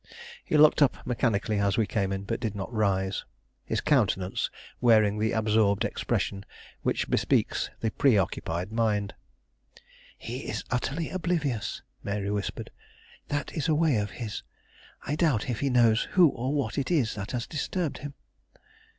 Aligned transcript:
He 0.43 0.57
looked 0.57 0.81
up 0.81 1.05
mechanically 1.05 1.59
as 1.59 1.77
we 1.77 1.85
came 1.85 2.11
in, 2.11 2.23
but 2.23 2.39
did 2.39 2.55
not 2.55 2.73
rise, 2.73 3.23
his 3.63 3.81
countenance 3.81 4.49
wearing 4.79 5.19
the 5.19 5.31
absorbed 5.31 5.85
expression 5.85 6.43
which 6.81 7.07
bespeaks 7.07 7.69
the 7.81 7.91
preoccupied 7.91 8.71
mind. 8.71 9.13
"He 10.17 10.39
is 10.49 10.63
utterly 10.71 11.11
oblivious," 11.11 11.83
Mary 12.01 12.31
whispered; 12.31 12.71
"that 13.27 13.53
is 13.53 13.67
a 13.67 13.75
way 13.75 13.97
of 13.97 14.09
his. 14.17 14.41
I 15.03 15.15
doubt 15.15 15.51
if 15.51 15.59
he 15.59 15.69
knows 15.69 16.07
who 16.13 16.29
or 16.29 16.51
what 16.51 16.79
it 16.79 16.89
is 16.89 17.13
that 17.13 17.29
has 17.33 17.45
disturbed 17.45 17.99
him." 17.99 18.15